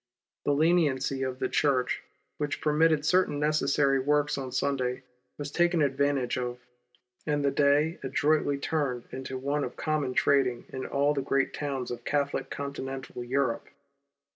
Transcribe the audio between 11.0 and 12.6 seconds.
the great towns of Catholic